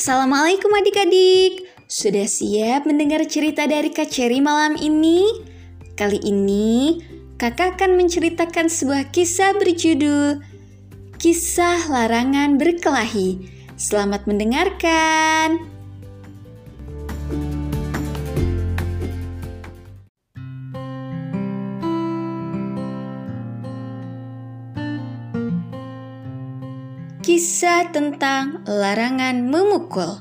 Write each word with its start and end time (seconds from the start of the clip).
Assalamualaikum 0.00 0.72
adik-adik. 0.80 1.68
Sudah 1.84 2.24
siap 2.24 2.88
mendengar 2.88 3.20
cerita 3.28 3.68
dari 3.68 3.92
Kak 3.92 4.08
Cherry 4.08 4.40
malam 4.40 4.72
ini? 4.80 5.28
Kali 5.92 6.16
ini 6.24 7.04
kakak 7.36 7.76
akan 7.76 8.00
menceritakan 8.00 8.72
sebuah 8.72 9.12
kisah 9.12 9.52
berjudul 9.60 10.40
Kisah 11.20 11.92
Larangan 11.92 12.56
Berkelahi. 12.56 13.44
Selamat 13.76 14.24
mendengarkan. 14.24 15.69
Kisah 27.30 27.94
tentang 27.94 28.66
larangan 28.66 29.46
memukul. 29.46 30.18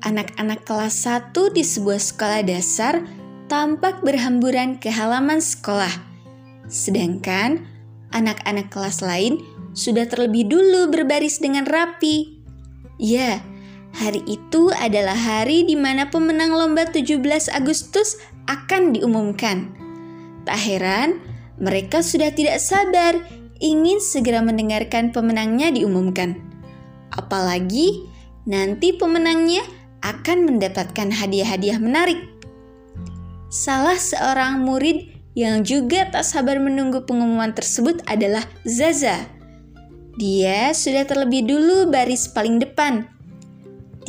Anak-anak 0.00 0.64
kelas 0.64 1.04
1 1.04 1.36
di 1.52 1.60
sebuah 1.60 2.00
sekolah 2.00 2.40
dasar 2.40 3.04
tampak 3.52 4.00
berhamburan 4.00 4.80
ke 4.80 4.88
halaman 4.88 5.44
sekolah. 5.44 5.92
Sedangkan 6.72 7.68
anak-anak 8.16 8.72
kelas 8.72 9.04
lain 9.04 9.44
sudah 9.76 10.08
terlebih 10.08 10.48
dulu 10.48 10.88
berbaris 10.88 11.36
dengan 11.36 11.68
rapi. 11.68 12.32
Ya, 12.96 13.44
hari 13.92 14.24
itu 14.24 14.72
adalah 14.72 15.20
hari 15.20 15.68
di 15.68 15.76
mana 15.76 16.08
pemenang 16.08 16.56
lomba 16.56 16.88
17 16.88 17.20
Agustus 17.52 18.16
akan 18.48 18.96
diumumkan. 18.96 19.68
Tak 20.48 20.64
heran, 20.64 21.20
mereka 21.60 22.00
sudah 22.00 22.32
tidak 22.32 22.56
sabar 22.56 23.20
ingin 23.60 24.00
segera 24.00 24.40
mendengarkan 24.40 25.12
pemenangnya 25.12 25.70
diumumkan. 25.70 26.40
Apalagi 27.12 28.08
nanti 28.48 28.96
pemenangnya 28.96 29.62
akan 30.00 30.48
mendapatkan 30.48 31.12
hadiah-hadiah 31.12 31.76
menarik. 31.76 32.20
Salah 33.52 34.00
seorang 34.00 34.64
murid 34.64 35.12
yang 35.36 35.62
juga 35.62 36.08
tak 36.08 36.24
sabar 36.26 36.58
menunggu 36.58 37.04
pengumuman 37.04 37.52
tersebut 37.52 38.02
adalah 38.08 38.42
Zaza. 38.66 39.28
Dia 40.18 40.74
sudah 40.74 41.06
terlebih 41.06 41.46
dulu 41.46 41.92
baris 41.92 42.26
paling 42.32 42.58
depan. 42.58 43.06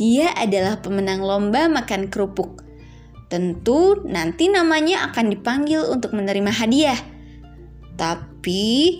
Dia 0.00 0.34
adalah 0.34 0.80
pemenang 0.80 1.22
lomba 1.22 1.68
makan 1.68 2.08
kerupuk. 2.10 2.64
Tentu 3.30 4.02
nanti 4.04 4.50
namanya 4.50 5.08
akan 5.08 5.32
dipanggil 5.32 5.88
untuk 5.88 6.12
menerima 6.12 6.52
hadiah. 6.52 7.00
Tapi 7.96 8.98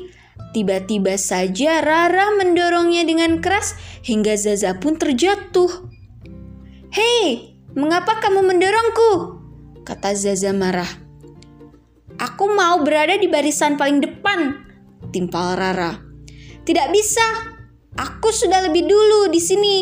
Tiba-tiba 0.52 1.16
saja 1.16 1.80
Rara 1.80 2.36
mendorongnya 2.36 3.08
dengan 3.08 3.40
keras 3.40 3.72
hingga 4.04 4.36
Zaza 4.36 4.76
pun 4.76 5.00
terjatuh. 5.00 5.88
Hei, 6.92 7.56
mengapa 7.72 8.20
kamu 8.20 8.44
mendorongku? 8.44 9.10
Kata 9.84 10.12
Zaza 10.12 10.52
marah. 10.52 10.88
Aku 12.20 12.52
mau 12.52 12.84
berada 12.84 13.16
di 13.16 13.26
barisan 13.32 13.80
paling 13.80 14.04
depan, 14.04 14.60
timpal 15.08 15.56
Rara. 15.56 15.96
Tidak 16.62 16.88
bisa, 16.92 17.24
aku 17.96 18.28
sudah 18.28 18.68
lebih 18.68 18.84
dulu 18.84 19.32
di 19.32 19.40
sini, 19.40 19.76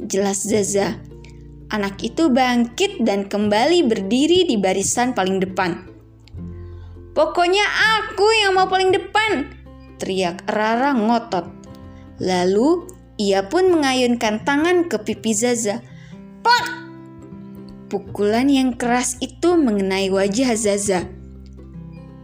jelas 0.00 0.48
Zaza. 0.48 0.96
Anak 1.70 2.00
itu 2.00 2.32
bangkit 2.32 3.04
dan 3.04 3.28
kembali 3.28 3.84
berdiri 3.84 4.48
di 4.48 4.56
barisan 4.56 5.12
paling 5.12 5.42
depan. 5.44 5.84
Pokoknya 7.12 7.64
aku 8.00 8.28
yang 8.44 8.56
mau 8.56 8.68
paling 8.68 8.92
depan, 8.92 9.55
teriak 9.96 10.44
Rara 10.48 10.96
ngotot. 10.96 11.48
Lalu 12.20 12.88
ia 13.16 13.48
pun 13.48 13.72
mengayunkan 13.72 14.44
tangan 14.44 14.88
ke 14.88 15.00
pipi 15.00 15.32
Zaza. 15.32 15.80
Plak! 16.44 16.68
Pukulan 17.86 18.50
yang 18.50 18.74
keras 18.74 19.16
itu 19.22 19.54
mengenai 19.56 20.10
wajah 20.10 20.52
Zaza. 20.58 21.06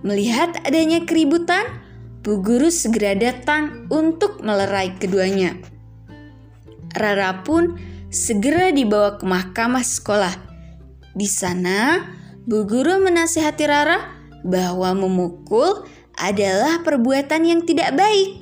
Melihat 0.03 0.59
adanya 0.67 1.07
keributan, 1.07 1.63
Bu 2.23 2.43
Guru 2.43 2.71
segera 2.71 3.15
datang 3.15 3.87
untuk 3.91 4.43
melerai 4.43 4.99
keduanya. 4.99 5.55
Rara 6.93 7.47
pun 7.47 7.79
segera 8.11 8.75
dibawa 8.75 9.17
ke 9.17 9.25
mahkamah 9.25 9.87
sekolah. 9.87 10.35
Di 11.15 11.31
sana, 11.31 12.11
Bu 12.43 12.67
Guru 12.67 12.99
menasihati 12.99 13.65
Rara 13.65 13.99
bahwa 14.43 14.91
memukul 14.99 15.87
adalah 16.23 16.81
perbuatan 16.87 17.43
yang 17.43 17.61
tidak 17.67 17.99
baik. 17.99 18.39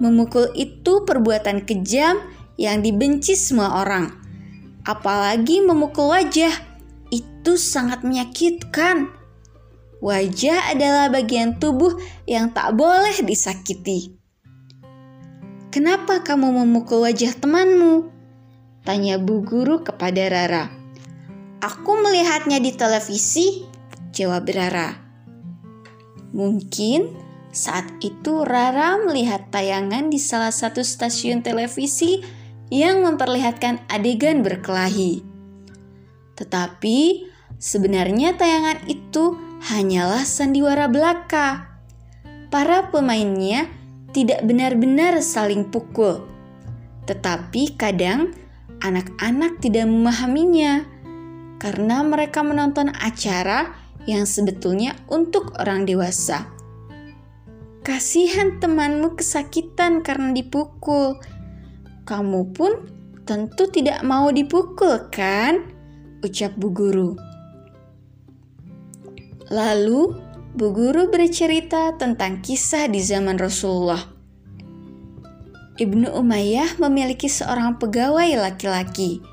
Memukul 0.00 0.48
itu 0.56 1.04
perbuatan 1.04 1.68
kejam 1.68 2.16
yang 2.56 2.80
dibenci 2.80 3.36
semua 3.36 3.84
orang. 3.84 4.16
Apalagi 4.88 5.60
memukul 5.60 6.08
wajah, 6.08 6.52
itu 7.12 7.60
sangat 7.60 8.00
menyakitkan. 8.00 9.12
Wajah 10.00 10.72
adalah 10.72 11.12
bagian 11.12 11.60
tubuh 11.60 12.00
yang 12.24 12.56
tak 12.56 12.72
boleh 12.72 13.20
disakiti. 13.20 14.16
Kenapa 15.68 16.24
kamu 16.24 16.64
memukul 16.64 17.04
wajah 17.04 17.36
temanmu? 17.36 18.08
Tanya 18.88 19.20
Bu 19.20 19.44
Guru 19.44 19.84
kepada 19.84 20.32
Rara. 20.32 20.64
Aku 21.60 22.00
melihatnya 22.00 22.56
di 22.56 22.72
televisi, 22.72 23.68
jawab 24.16 24.48
Rara. 24.48 25.09
Mungkin 26.30 27.10
saat 27.50 27.90
itu 27.98 28.46
Rara 28.46 29.02
melihat 29.02 29.50
tayangan 29.50 30.06
di 30.06 30.22
salah 30.22 30.54
satu 30.54 30.86
stasiun 30.86 31.42
televisi 31.42 32.22
yang 32.70 33.02
memperlihatkan 33.02 33.82
adegan 33.90 34.46
berkelahi. 34.46 35.26
Tetapi 36.38 37.26
sebenarnya 37.58 38.38
tayangan 38.38 38.86
itu 38.86 39.34
hanyalah 39.66 40.22
sandiwara 40.22 40.86
belaka. 40.86 41.66
Para 42.50 42.90
pemainnya 42.94 43.66
tidak 44.14 44.46
benar-benar 44.46 45.18
saling 45.18 45.66
pukul. 45.66 46.30
Tetapi 47.10 47.74
kadang 47.74 48.30
anak-anak 48.78 49.58
tidak 49.58 49.90
memahaminya 49.90 50.86
karena 51.60 52.00
mereka 52.06 52.40
menonton 52.40 52.94
acara 52.96 53.74
yang 54.10 54.26
sebetulnya 54.26 54.98
untuk 55.06 55.54
orang 55.62 55.86
dewasa. 55.86 56.50
Kasihan 57.80 58.58
temanmu 58.60 59.16
kesakitan 59.16 60.04
karena 60.04 60.36
dipukul. 60.36 61.16
Kamu 62.04 62.52
pun 62.52 62.90
tentu 63.24 63.70
tidak 63.70 64.02
mau 64.02 64.28
dipukul, 64.28 65.08
kan? 65.08 65.64
Ucap 66.20 66.58
Bu 66.58 66.68
Guru. 66.74 67.16
Lalu, 69.48 70.12
Bu 70.52 70.74
Guru 70.74 71.08
bercerita 71.08 71.94
tentang 71.94 72.42
kisah 72.42 72.90
di 72.90 73.00
zaman 73.00 73.38
Rasulullah. 73.38 74.02
Ibnu 75.80 76.12
Umayyah 76.12 76.76
memiliki 76.76 77.30
seorang 77.30 77.80
pegawai 77.80 78.36
laki-laki. 78.36 79.24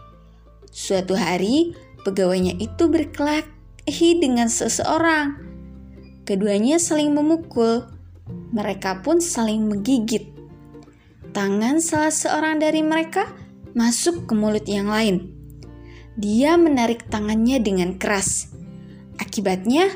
Suatu 0.71 1.17
hari, 1.19 1.75
pegawainya 2.07 2.55
itu 2.63 2.87
berkelak 2.87 3.56
dengan 3.87 4.51
seseorang. 4.51 5.39
Keduanya 6.27 6.75
saling 6.75 7.15
memukul. 7.15 7.87
Mereka 8.27 8.99
pun 8.99 9.23
saling 9.23 9.63
menggigit. 9.63 10.35
Tangan 11.31 11.79
salah 11.79 12.11
seorang 12.11 12.59
dari 12.59 12.83
mereka 12.83 13.31
masuk 13.71 14.27
ke 14.27 14.33
mulut 14.35 14.67
yang 14.67 14.91
lain. 14.91 15.31
Dia 16.19 16.59
menarik 16.59 17.07
tangannya 17.07 17.63
dengan 17.63 17.95
keras. 17.95 18.51
Akibatnya, 19.21 19.87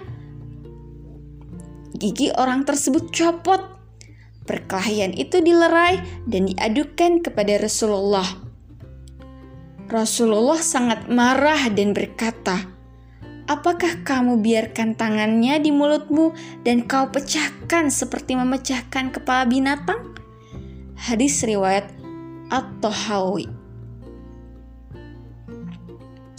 gigi 1.97 2.31
orang 2.31 2.63
tersebut 2.63 3.11
copot. 3.11 3.59
Perkelahian 4.47 5.11
itu 5.17 5.43
dilerai 5.43 5.99
dan 6.29 6.47
diadukan 6.47 7.25
kepada 7.25 7.59
Rasulullah. 7.59 8.27
Rasulullah 9.91 10.61
sangat 10.61 11.11
marah 11.11 11.67
dan 11.73 11.91
berkata, 11.91 12.80
Apakah 13.51 14.07
kamu 14.07 14.39
biarkan 14.39 14.95
tangannya 14.95 15.59
di 15.59 15.75
mulutmu 15.75 16.31
dan 16.63 16.87
kau 16.87 17.11
pecahkan 17.11 17.91
seperti 17.91 18.39
memecahkan 18.39 19.11
kepala 19.11 19.43
binatang? 19.43 20.15
Hadis 20.95 21.43
riwayat 21.43 21.83
At-Tahawi. 22.47 23.51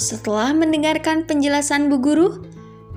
Setelah 0.00 0.56
mendengarkan 0.56 1.28
penjelasan 1.28 1.92
Bu 1.92 2.00
Guru, 2.00 2.48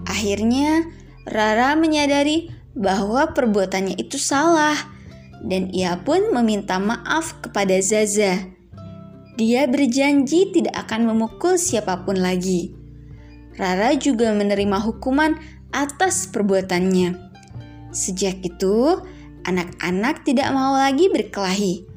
akhirnya 0.07 0.87
Rara 1.27 1.75
menyadari 1.75 2.55
bahwa 2.71 3.35
perbuatannya 3.35 3.99
itu 3.99 4.15
salah 4.15 4.79
dan 5.43 5.67
ia 5.75 5.99
pun 5.99 6.31
meminta 6.31 6.79
maaf 6.79 7.43
kepada 7.43 7.83
Zaza. 7.83 8.47
Dia 9.35 9.67
berjanji 9.67 10.55
tidak 10.55 10.87
akan 10.87 11.11
memukul 11.11 11.59
siapa 11.59 12.07
pun 12.07 12.15
lagi. 12.15 12.84
Rara 13.55 13.95
juga 13.95 14.31
menerima 14.35 14.83
hukuman 14.83 15.35
atas 15.71 16.27
perbuatannya. 16.31 17.15
Sejak 17.95 18.43
itu, 18.43 18.99
anak-anak 19.47 20.27
tidak 20.27 20.51
mau 20.51 20.75
lagi 20.75 21.07
berkelahi. 21.07 21.87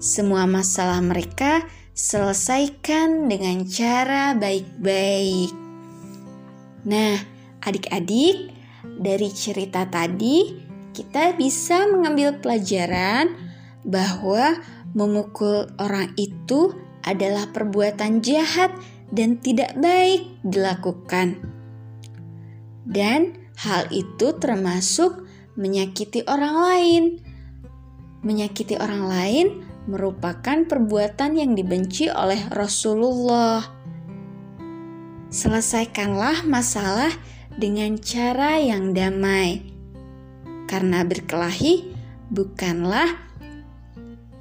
Semua 0.00 0.48
masalah 0.48 0.98
mereka 1.04 1.64
selesaikan 1.92 3.28
dengan 3.28 3.68
cara 3.68 4.32
baik-baik. 4.32 5.52
Nah, 6.88 7.20
adik-adik, 7.62 8.50
dari 8.82 9.30
cerita 9.30 9.86
tadi 9.86 10.58
kita 10.92 11.38
bisa 11.38 11.86
mengambil 11.88 12.36
pelajaran 12.42 13.32
bahwa 13.86 14.58
memukul 14.92 15.70
orang 15.80 16.12
itu 16.18 16.74
adalah 17.02 17.50
perbuatan 17.50 18.22
jahat 18.22 18.70
dan 19.12 19.36
tidak 19.38 19.76
baik 19.76 20.40
dilakukan. 20.42 21.36
Dan 22.82 23.36
hal 23.60 23.86
itu 23.92 24.34
termasuk 24.40 25.28
menyakiti 25.54 26.24
orang 26.24 26.56
lain. 26.56 27.04
Menyakiti 28.24 28.80
orang 28.80 29.04
lain 29.06 29.46
merupakan 29.86 30.64
perbuatan 30.64 31.36
yang 31.36 31.52
dibenci 31.52 32.08
oleh 32.08 32.40
Rasulullah. 32.50 33.62
Selesaikanlah 35.32 36.44
masalah 36.44 37.10
dengan 37.52 37.96
cara 38.00 38.60
yang 38.60 38.92
damai, 38.92 39.64
karena 40.68 41.04
berkelahi 41.04 41.92
bukanlah 42.32 43.08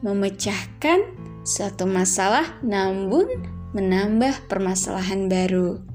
memecahkan 0.04 1.00
suatu 1.44 1.88
masalah, 1.88 2.60
namun 2.64 3.28
menambah 3.72 4.48
permasalahan 4.52 5.28
baru. 5.32 5.91